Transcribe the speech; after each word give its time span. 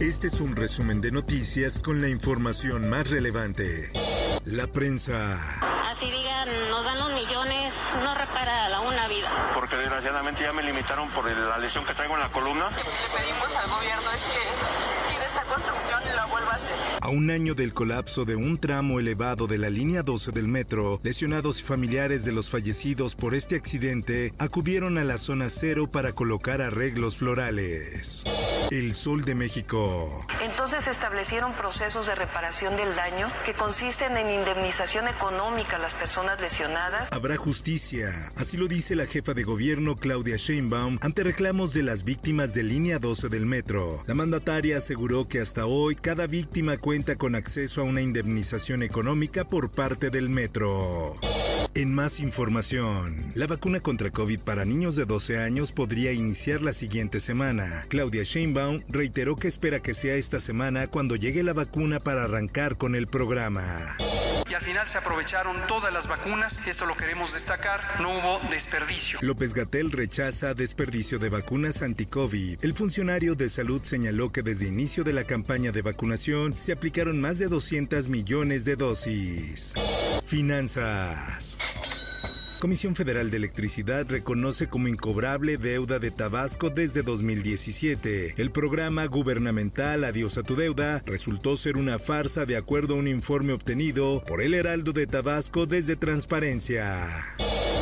Este 0.00 0.28
es 0.28 0.40
un 0.40 0.56
resumen 0.56 1.00
de 1.00 1.10
noticias 1.12 1.78
con 1.78 2.00
la 2.00 2.08
información 2.08 2.88
más 2.88 3.10
relevante. 3.10 3.90
La 4.46 4.66
prensa, 4.66 5.38
Así 5.90 6.06
digan, 6.10 6.48
nos 6.70 6.84
dan 6.84 6.98
los 6.98 7.12
millones, 7.12 7.74
no 8.02 8.14
repara 8.14 8.70
la 8.70 8.80
una 8.80 9.08
vida. 9.08 9.30
porque 9.54 9.76
desgraciadamente 9.76 10.42
ya 10.42 10.52
me 10.54 10.62
limitaron 10.62 11.08
por 11.10 11.30
la 11.30 11.58
lesión 11.58 11.84
que 11.84 11.92
traigo 11.92 12.14
en 12.14 12.20
la 12.20 12.32
columna. 12.32 12.64
le 12.70 13.18
pedimos 13.18 13.54
al 13.62 13.70
gobierno 13.70 14.10
es 14.16 14.22
que 14.22 15.12
tire 15.12 15.26
esta 15.26 15.42
construcción 15.42 16.00
y 16.10 16.16
la 16.16 16.24
vuelva 16.26 16.52
a 16.52 16.54
hacer. 16.54 16.70
a 17.02 17.08
un 17.08 17.30
año 17.30 17.54
del 17.54 17.74
colapso 17.74 18.24
de 18.24 18.36
un 18.36 18.58
tramo 18.58 19.00
elevado 19.00 19.46
de 19.46 19.58
la 19.58 19.68
línea 19.68 20.02
12 20.02 20.30
del 20.32 20.48
metro, 20.48 21.00
lesionados 21.02 21.60
y 21.60 21.62
familiares 21.62 22.24
de 22.24 22.32
los 22.32 22.48
fallecidos 22.48 23.14
por 23.14 23.34
este 23.34 23.56
accidente 23.56 24.32
acudieron 24.38 24.96
a 24.96 25.04
la 25.04 25.18
zona 25.18 25.50
cero 25.50 25.90
para 25.92 26.12
colocar 26.12 26.62
arreglos 26.62 27.18
florales. 27.18 28.24
El 28.70 28.94
Sol 28.94 29.24
de 29.24 29.34
México. 29.34 30.24
Entonces 30.42 30.84
se 30.84 30.90
establecieron 30.90 31.52
procesos 31.52 32.06
de 32.06 32.14
reparación 32.14 32.76
del 32.76 32.94
daño 32.94 33.28
que 33.44 33.52
consisten 33.52 34.16
en 34.16 34.30
indemnización 34.30 35.08
económica 35.08 35.76
a 35.76 35.78
las 35.80 35.92
personas 35.94 36.40
lesionadas. 36.40 37.10
Habrá 37.12 37.36
justicia, 37.36 38.14
así 38.36 38.56
lo 38.56 38.68
dice 38.68 38.94
la 38.94 39.06
jefa 39.06 39.34
de 39.34 39.42
gobierno 39.42 39.96
Claudia 39.96 40.36
Sheinbaum 40.36 40.98
ante 41.00 41.24
reclamos 41.24 41.72
de 41.72 41.82
las 41.82 42.04
víctimas 42.04 42.54
de 42.54 42.62
línea 42.62 42.98
12 42.98 43.28
del 43.28 43.46
metro. 43.46 44.04
La 44.06 44.14
mandataria 44.14 44.76
aseguró 44.76 45.26
que 45.26 45.40
hasta 45.40 45.66
hoy 45.66 45.96
cada 45.96 46.26
víctima 46.28 46.76
cuenta 46.76 47.16
con 47.16 47.34
acceso 47.34 47.80
a 47.80 47.84
una 47.84 48.02
indemnización 48.02 48.82
económica 48.82 49.44
por 49.44 49.72
parte 49.72 50.10
del 50.10 50.30
metro. 50.30 51.18
En 51.74 51.94
más 51.94 52.18
información, 52.18 53.32
la 53.36 53.46
vacuna 53.46 53.78
contra 53.78 54.10
COVID 54.10 54.40
para 54.40 54.64
niños 54.64 54.96
de 54.96 55.04
12 55.04 55.38
años 55.38 55.70
podría 55.70 56.10
iniciar 56.10 56.62
la 56.62 56.72
siguiente 56.72 57.20
semana. 57.20 57.86
Claudia 57.88 58.24
Sheinbaum 58.24 58.80
reiteró 58.88 59.36
que 59.36 59.46
espera 59.46 59.80
que 59.80 59.94
sea 59.94 60.16
esta 60.16 60.40
semana 60.40 60.88
cuando 60.88 61.14
llegue 61.14 61.44
la 61.44 61.52
vacuna 61.52 62.00
para 62.00 62.24
arrancar 62.24 62.76
con 62.76 62.96
el 62.96 63.06
programa. 63.06 63.96
y 64.50 64.54
al 64.54 64.62
final 64.62 64.88
se 64.88 64.98
aprovecharon 64.98 65.56
todas 65.68 65.92
las 65.92 66.08
vacunas, 66.08 66.60
esto 66.66 66.84
lo 66.84 66.96
queremos 66.96 67.34
destacar, 67.34 68.00
no 68.00 68.18
hubo 68.18 68.40
desperdicio. 68.50 69.20
López 69.22 69.54
Gatel 69.54 69.92
rechaza 69.92 70.54
desperdicio 70.54 71.20
de 71.20 71.28
vacunas 71.28 71.82
anti-COVID. 71.82 72.58
El 72.62 72.74
funcionario 72.74 73.36
de 73.36 73.48
salud 73.48 73.80
señaló 73.84 74.32
que 74.32 74.42
desde 74.42 74.66
inicio 74.66 75.04
de 75.04 75.12
la 75.12 75.22
campaña 75.22 75.70
de 75.70 75.82
vacunación 75.82 76.58
se 76.58 76.72
aplicaron 76.72 77.20
más 77.20 77.38
de 77.38 77.46
200 77.46 78.08
millones 78.08 78.64
de 78.64 78.74
dosis. 78.74 79.72
Finanzas. 80.30 81.58
Comisión 82.60 82.94
Federal 82.94 83.32
de 83.32 83.36
Electricidad 83.36 84.06
reconoce 84.08 84.68
como 84.68 84.86
incobrable 84.86 85.56
deuda 85.56 85.98
de 85.98 86.12
Tabasco 86.12 86.70
desde 86.70 87.02
2017. 87.02 88.34
El 88.36 88.52
programa 88.52 89.06
gubernamental 89.06 90.04
Adiós 90.04 90.38
a 90.38 90.44
tu 90.44 90.54
deuda 90.54 91.02
resultó 91.04 91.56
ser 91.56 91.76
una 91.76 91.98
farsa 91.98 92.46
de 92.46 92.56
acuerdo 92.56 92.94
a 92.94 92.98
un 92.98 93.08
informe 93.08 93.52
obtenido 93.52 94.22
por 94.24 94.40
el 94.40 94.54
Heraldo 94.54 94.92
de 94.92 95.08
Tabasco 95.08 95.66
desde 95.66 95.96
Transparencia. 95.96 97.08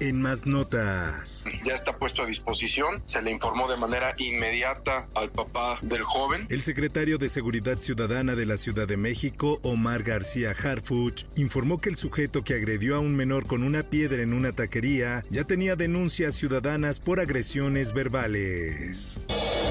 En 0.00 0.20
más 0.20 0.46
notas. 0.46 1.44
Ya 1.64 1.74
está 1.74 1.96
puesto 1.96 2.22
a 2.22 2.26
disposición. 2.26 3.02
Se 3.06 3.22
le 3.22 3.30
informó 3.30 3.66
de 3.68 3.76
manera 3.76 4.12
inmediata 4.18 5.08
al 5.14 5.30
papá 5.30 5.78
del 5.82 6.04
joven. 6.04 6.46
El 6.50 6.60
secretario 6.60 7.16
de 7.16 7.28
Seguridad 7.28 7.78
Ciudadana 7.78 8.34
de 8.34 8.44
la 8.44 8.58
Ciudad 8.58 8.86
de 8.86 8.96
México, 8.98 9.58
Omar 9.62 10.02
García 10.02 10.50
Harfuch, 10.50 11.24
informó 11.36 11.78
que 11.78 11.88
el 11.88 11.96
sujeto 11.96 12.42
que 12.42 12.54
agredió 12.54 12.96
a 12.96 13.00
un 13.00 13.16
menor 13.16 13.46
con 13.46 13.62
una 13.62 13.84
piedra 13.84 14.22
en 14.22 14.34
una 14.34 14.52
taquería 14.52 15.24
ya 15.30 15.44
tenía 15.44 15.76
denuncias 15.76 16.34
ciudadanas 16.34 17.00
por 17.00 17.20
agresiones 17.20 17.94
verbales. 17.94 19.20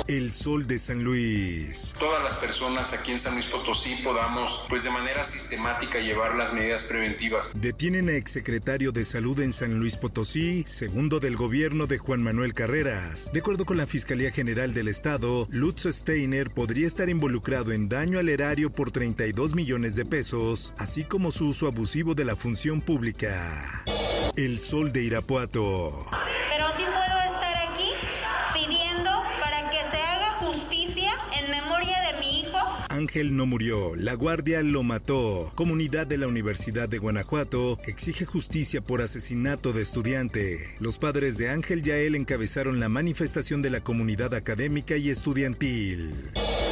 El 0.08 0.32
Sol 0.32 0.68
de 0.68 0.78
San 0.78 1.04
Luis. 1.04 1.94
todas 1.98 2.24
las 2.24 2.36
personas 2.38 2.94
aquí 2.94 3.12
en 3.12 3.20
San 3.20 3.34
Luis 3.34 3.48
Potosí 3.48 3.96
podamos, 4.04 4.64
pues 4.70 4.84
de 4.84 4.92
manera 4.92 5.26
sistemática, 5.26 6.00
llevar 6.00 6.38
las 6.38 6.54
medidas 6.54 6.84
preventivas. 6.84 7.52
Detienen 7.56 8.10
a 8.10 8.14
exsecretario 8.14 8.92
de 8.92 9.04
Salud 9.04 9.40
en 9.40 9.52
San 9.52 9.80
Luis 9.80 9.98
Potosí, 9.98 10.64
segundo 10.68 11.20
del 11.20 11.36
gobierno 11.36 11.88
de 11.88 11.98
Juan 11.98 12.22
Manuel 12.22 12.54
Carreras. 12.54 13.32
De 13.34 13.40
acuerdo 13.40 13.66
con 13.66 13.78
la 13.78 13.88
Fiscalía 13.88 14.32
General 14.32 14.76
del 14.76 14.90
Estado, 14.90 15.48
Lutz 15.50 15.88
Steiner 15.88 16.52
podría 16.52 16.86
estar 16.86 17.10
involucrado 17.10 17.72
en 17.72 17.90
daño 17.90 18.20
al 18.20 18.30
erario 18.30 18.72
por 18.72 18.92
32 18.92 19.56
millones 19.56 19.96
de 19.96 20.06
pesos, 20.06 20.72
así 20.78 21.04
como 21.04 21.32
su 21.32 21.48
uso 21.48 21.68
abusivo 21.68 22.14
de 22.14 22.26
la 22.26 22.36
función 22.36 22.80
pública. 22.80 23.84
El 24.36 24.60
Sol 24.60 24.92
de 24.92 25.02
Irapuato. 25.02 26.06
Ángel 33.06 33.38
no 33.38 33.46
murió, 33.46 33.96
la 33.96 34.16
guardia 34.16 34.64
lo 34.64 34.82
mató. 34.82 35.52
Comunidad 35.54 36.08
de 36.08 36.18
la 36.18 36.28
Universidad 36.28 36.90
de 36.90 36.98
Guanajuato 36.98 37.78
exige 37.86 38.26
justicia 38.26 38.82
por 38.82 39.04
asesinato 39.04 39.74
de 39.74 39.84
estudiante. 39.84 40.60
Los 40.80 40.98
padres 40.98 41.38
de 41.38 41.50
Ángel 41.50 41.84
Yael 41.84 42.16
encabezaron 42.16 42.80
la 42.80 42.90
manifestación 42.90 43.62
de 43.62 43.70
la 43.70 43.82
comunidad 43.82 44.34
académica 44.34 44.98
y 44.98 45.12
estudiantil. 45.12 46.16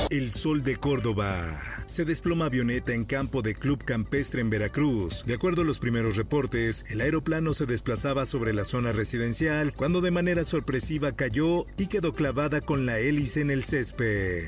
El 0.09 0.31
Sol 0.31 0.63
de 0.63 0.77
Córdoba. 0.77 1.55
Se 1.85 2.03
desploma 2.03 2.45
avioneta 2.45 2.95
en 2.95 3.05
campo 3.05 3.43
de 3.43 3.53
Club 3.53 3.83
Campestre 3.83 4.41
en 4.41 4.49
Veracruz. 4.49 5.23
De 5.27 5.35
acuerdo 5.35 5.61
a 5.61 5.65
los 5.65 5.77
primeros 5.77 6.15
reportes, 6.15 6.83
el 6.89 7.01
aeroplano 7.01 7.53
se 7.53 7.67
desplazaba 7.67 8.25
sobre 8.25 8.53
la 8.53 8.63
zona 8.63 8.91
residencial 8.91 9.71
cuando 9.71 10.01
de 10.01 10.09
manera 10.09 10.43
sorpresiva 10.43 11.11
cayó 11.11 11.67
y 11.77 11.85
quedó 11.85 12.11
clavada 12.11 12.59
con 12.59 12.87
la 12.87 12.97
hélice 12.97 13.41
en 13.41 13.51
el 13.51 13.63
césped. 13.63 14.45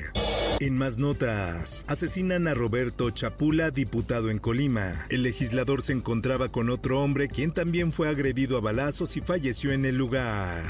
En 0.58 0.78
más 0.78 0.96
notas, 0.96 1.84
asesinan 1.86 2.48
a 2.48 2.54
Roberto 2.54 3.10
Chapula, 3.10 3.70
diputado 3.70 4.30
en 4.30 4.38
Colima. 4.38 5.04
El 5.10 5.22
legislador 5.22 5.82
se 5.82 5.92
encontraba 5.92 6.48
con 6.48 6.70
otro 6.70 7.02
hombre 7.02 7.28
quien 7.28 7.52
también 7.52 7.92
fue 7.92 8.08
agredido 8.08 8.56
a 8.56 8.62
balazos 8.62 9.18
y 9.18 9.20
falleció 9.20 9.72
en 9.72 9.84
el 9.84 9.98
lugar. 9.98 10.62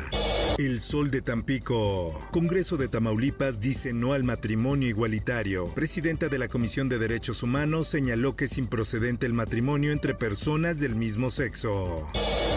El 0.59 0.81
Sol 0.81 1.11
de 1.11 1.23
Tampico. 1.23 2.19
Congreso 2.33 2.77
de 2.77 2.89
Tamaulipas 2.89 3.61
dice 3.61 3.93
no 3.93 4.13
al 4.13 4.25
matrimonio 4.25 4.89
igualitario. 4.89 5.67
Presidenta 5.75 6.29
de 6.29 6.39
la 6.39 6.49
Comisión 6.49 6.89
de 6.89 6.99
Derechos 6.99 7.45
Humanos 7.45 7.87
señaló 7.87 8.35
que 8.35 8.47
es 8.47 8.59
improcedente 8.59 9.27
el 9.27 9.35
matrimonio 9.35 9.93
entre 9.93 10.15
personas 10.15 10.81
del 10.81 10.97
mismo 10.97 11.31
sexo. 11.31 12.09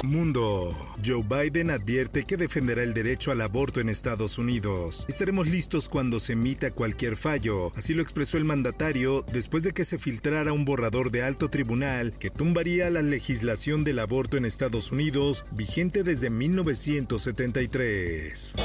Mundo. 0.03 0.75
Joe 1.05 1.23
Biden 1.23 1.71
advierte 1.71 2.23
que 2.23 2.37
defenderá 2.37 2.83
el 2.83 2.93
derecho 2.93 3.31
al 3.31 3.41
aborto 3.41 3.79
en 3.79 3.89
Estados 3.89 4.37
Unidos. 4.37 5.05
Estaremos 5.07 5.47
listos 5.47 5.89
cuando 5.89 6.19
se 6.19 6.33
emita 6.33 6.71
cualquier 6.71 7.15
fallo. 7.15 7.71
Así 7.75 7.93
lo 7.93 8.01
expresó 8.01 8.38
el 8.38 8.45
mandatario 8.45 9.25
después 9.31 9.63
de 9.63 9.73
que 9.73 9.85
se 9.85 9.97
filtrara 9.97 10.53
un 10.53 10.65
borrador 10.65 11.11
de 11.11 11.23
alto 11.23 11.49
tribunal 11.49 12.13
que 12.19 12.29
tumbaría 12.29 12.89
la 12.89 13.01
legislación 13.01 13.83
del 13.83 13.99
aborto 13.99 14.38
en 14.38 14.45
Estados 14.45 14.91
Unidos 14.91 15.43
vigente 15.51 16.03
desde 16.03 16.29
1973. 16.29 18.55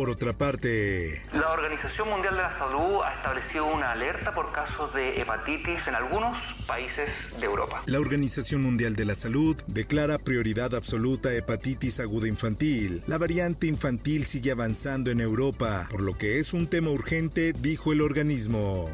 Por 0.00 0.08
otra 0.08 0.32
parte, 0.32 1.20
La 1.34 1.50
Organización 1.50 2.08
Mundial 2.08 2.34
de 2.34 2.40
la 2.40 2.50
Salud 2.50 3.02
ha 3.04 3.12
establecido 3.12 3.66
una 3.66 3.92
alerta 3.92 4.32
por 4.32 4.50
casos 4.50 4.94
de 4.94 5.20
hepatitis 5.20 5.88
en 5.88 5.94
algunos 5.94 6.54
países 6.66 7.34
de 7.38 7.44
Europa. 7.44 7.82
La 7.84 8.00
Organización 8.00 8.62
Mundial 8.62 8.96
de 8.96 9.04
la 9.04 9.14
Salud 9.14 9.62
declara 9.66 10.16
prioridad 10.16 10.74
absoluta 10.74 11.34
hepatitis 11.34 12.00
aguda 12.00 12.28
infantil. 12.28 13.02
La 13.06 13.18
variante 13.18 13.66
infantil 13.66 14.24
sigue 14.24 14.52
avanzando 14.52 15.10
en 15.10 15.20
Europa, 15.20 15.86
por 15.90 16.00
lo 16.00 16.16
que 16.16 16.38
es 16.38 16.54
un 16.54 16.66
tema 16.66 16.88
urgente, 16.88 17.52
dijo 17.52 17.92
el 17.92 18.00
organismo. 18.00 18.88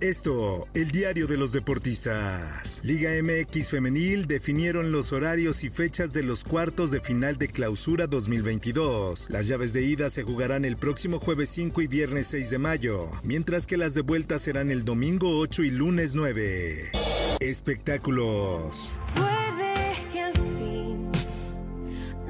Esto, 0.00 0.68
el 0.74 0.90
diario 0.90 1.26
de 1.26 1.36
los 1.36 1.52
deportistas. 1.52 2.80
Liga 2.82 3.10
MX 3.22 3.70
Femenil 3.70 4.26
definieron 4.26 4.92
los 4.92 5.12
horarios 5.12 5.64
y 5.64 5.70
fechas 5.70 6.12
de 6.12 6.22
los 6.22 6.44
cuartos 6.44 6.90
de 6.90 7.00
final 7.00 7.38
de 7.38 7.48
clausura 7.48 8.06
2022. 8.06 9.30
Las 9.30 9.46
llaves 9.46 9.72
de 9.72 9.82
ida 9.82 10.10
se 10.10 10.22
jugarán 10.22 10.64
el 10.64 10.76
próximo 10.76 11.20
jueves 11.20 11.48
5 11.50 11.80
y 11.82 11.86
viernes 11.86 12.26
6 12.28 12.50
de 12.50 12.58
mayo, 12.58 13.08
mientras 13.22 13.66
que 13.66 13.76
las 13.76 13.94
de 13.94 14.02
vuelta 14.02 14.38
serán 14.38 14.70
el 14.70 14.84
domingo 14.84 15.38
8 15.38 15.62
y 15.62 15.70
lunes 15.70 16.14
9. 16.14 16.90
Espectáculos. 17.40 18.92
Puede 19.14 19.96
que 20.12 20.20
al 20.20 20.34
fin 20.34 21.10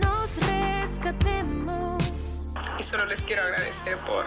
nos 0.01 0.31
rescatemos. 0.47 2.03
Y 2.79 2.83
solo 2.83 3.07
les 3.07 3.23
quiero 3.23 3.43
agradecer 3.43 3.97
por 4.07 4.25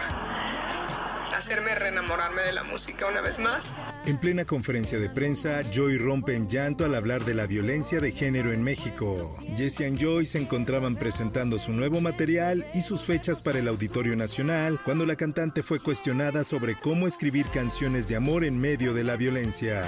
hacerme 1.35 1.75
reenamorarme 1.75 2.41
de 2.44 2.53
la 2.53 2.63
música 2.63 3.07
una 3.07 3.21
vez 3.21 3.39
más. 3.39 3.74
En 4.06 4.18
plena 4.18 4.45
conferencia 4.45 5.00
de 5.00 5.09
prensa, 5.09 5.62
Joy 5.71 5.97
rompe 5.97 6.35
en 6.35 6.47
llanto 6.47 6.85
al 6.85 6.95
hablar 6.95 7.25
de 7.25 7.33
la 7.33 7.47
violencia 7.47 8.00
de 8.00 8.12
género 8.12 8.51
en 8.51 8.63
México. 8.63 9.35
Jessie 9.56 9.88
y 9.88 9.97
Joy 9.97 10.25
se 10.25 10.39
encontraban 10.39 10.95
presentando 10.95 11.59
su 11.59 11.71
nuevo 11.71 12.01
material 12.01 12.68
y 12.74 12.81
sus 12.81 13.03
fechas 13.03 13.41
para 13.41 13.59
el 13.59 13.68
Auditorio 13.68 14.15
Nacional 14.15 14.79
cuando 14.83 15.06
la 15.06 15.15
cantante 15.15 15.63
fue 15.63 15.79
cuestionada 15.79 16.44
sobre 16.44 16.79
cómo 16.79 17.07
escribir 17.07 17.47
canciones 17.50 18.07
de 18.07 18.15
amor 18.15 18.44
en 18.44 18.59
medio 18.59 18.94
de 18.94 19.03
la 19.03 19.15
violencia 19.15 19.83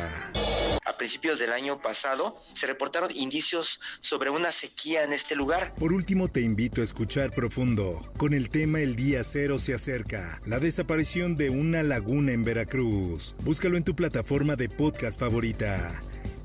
principios 0.99 1.39
del 1.39 1.51
año 1.51 1.81
pasado, 1.81 2.37
se 2.53 2.67
reportaron 2.67 3.09
indicios 3.15 3.79
sobre 4.01 4.29
una 4.29 4.51
sequía 4.51 5.03
en 5.03 5.13
este 5.13 5.35
lugar. 5.35 5.73
Por 5.79 5.93
último, 5.93 6.27
te 6.27 6.41
invito 6.41 6.81
a 6.81 6.83
escuchar 6.83 7.31
profundo 7.31 7.99
con 8.17 8.35
el 8.35 8.51
tema 8.51 8.81
El 8.81 8.95
Día 8.95 9.23
Cero 9.23 9.57
se 9.57 9.73
acerca, 9.73 10.39
la 10.45 10.59
desaparición 10.59 11.37
de 11.37 11.49
una 11.49 11.81
laguna 11.81 12.33
en 12.33 12.43
Veracruz. 12.43 13.33
Búscalo 13.39 13.77
en 13.77 13.83
tu 13.83 13.95
plataforma 13.95 14.55
de 14.55 14.69
podcast 14.69 15.19
favorita. 15.19 15.99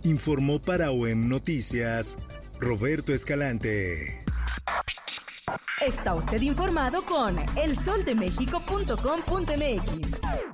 Informó 0.05 0.59
para 0.59 0.91
OEM 0.91 1.29
Noticias 1.29 2.17
Roberto 2.61 3.13
Escalante. 3.13 4.25
Está 5.81 6.15
usted 6.15 6.41
informado 6.41 7.03
con 7.03 7.37
elsoldemexico.com.mx. 7.57 10.54